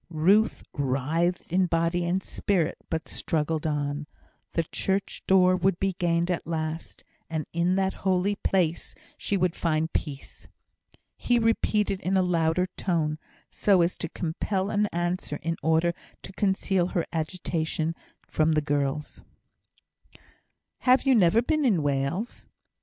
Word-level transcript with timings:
Ruth 0.09 0.63
writhed 0.73 1.53
in 1.53 1.67
body 1.67 2.03
and 2.05 2.23
spirit, 2.23 2.79
but 2.89 3.07
struggled 3.07 3.67
on. 3.67 4.07
The 4.53 4.63
church 4.63 5.21
door 5.27 5.55
would 5.55 5.79
be 5.79 5.93
gained 5.99 6.31
at 6.31 6.47
last; 6.47 7.03
and 7.29 7.45
in 7.53 7.75
that 7.75 7.93
holy 8.01 8.33
place 8.33 8.95
she 9.15 9.37
would 9.37 9.55
find 9.55 9.93
peace. 9.93 10.47
He 11.17 11.37
repeated 11.37 11.99
in 11.99 12.17
a 12.17 12.23
louder 12.23 12.65
tone, 12.75 13.19
so 13.51 13.83
as 13.83 13.95
to 13.99 14.09
compel 14.09 14.71
an 14.71 14.87
answer 14.87 15.35
in 15.43 15.55
order 15.61 15.93
to 16.23 16.33
conceal 16.33 16.87
her 16.87 17.05
agitation 17.13 17.93
from 18.27 18.53
the 18.53 18.61
girls: 18.61 19.21
"Have 20.79 21.03
you 21.03 21.13
never 21.13 21.43
been 21.43 21.63
in 21.63 21.83
Wales?" 21.83 22.47